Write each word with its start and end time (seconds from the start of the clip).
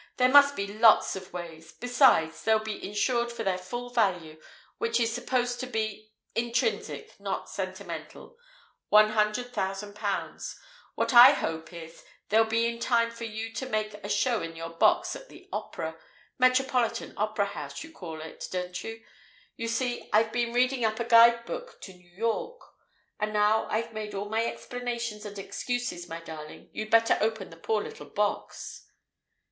"There 0.17 0.29
must 0.29 0.55
be 0.55 0.65
lots 0.79 1.15
of 1.15 1.31
ways. 1.31 1.73
Besides, 1.73 2.43
they'll 2.43 2.57
be 2.57 2.83
insured 2.83 3.31
for 3.31 3.43
their 3.43 3.59
full 3.59 3.91
value, 3.91 4.41
which 4.79 4.99
is 4.99 5.13
supposed 5.13 5.59
to 5.59 5.67
be 5.67 6.11
intrinsic, 6.33 7.19
not 7.19 7.47
sentimental 7.51 8.35
one 8.89 9.09
hundred 9.09 9.53
thousand 9.53 9.93
pounds. 9.93 10.59
What 10.95 11.13
I 11.13 11.33
hope 11.33 11.71
is, 11.71 12.03
they'll 12.29 12.45
be 12.45 12.65
in 12.65 12.79
time 12.79 13.11
for 13.11 13.25
you 13.25 13.53
to 13.53 13.69
make 13.69 13.93
a 13.93 14.09
show 14.09 14.41
in 14.41 14.55
your 14.55 14.71
box 14.71 15.15
at 15.15 15.29
the 15.29 15.47
opera 15.53 15.95
Metropolitan 16.39 17.13
Opera 17.15 17.45
House, 17.45 17.83
you 17.83 17.91
call 17.91 18.21
it, 18.21 18.47
don't 18.49 18.83
you? 18.83 19.03
You 19.55 19.67
see, 19.67 20.09
I've 20.11 20.31
been 20.31 20.51
reading 20.51 20.83
up 20.83 20.99
a 20.99 21.03
guide 21.05 21.45
book 21.45 21.79
to 21.81 21.93
New 21.93 22.09
York! 22.09 22.59
And 23.19 23.31
now 23.33 23.67
I've 23.69 23.93
made 23.93 24.15
all 24.15 24.29
my 24.29 24.45
explanations 24.47 25.25
and 25.27 25.37
excuses, 25.37 26.09
my 26.09 26.19
darling, 26.21 26.71
you'd 26.73 26.89
better 26.89 27.19
open 27.21 27.51
the 27.51 27.55
poor 27.57 27.83
little 27.83 28.07
box." 28.09 28.87